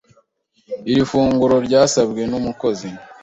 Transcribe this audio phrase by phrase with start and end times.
[0.91, 2.89] Iri funguro ryasabwe numukozi.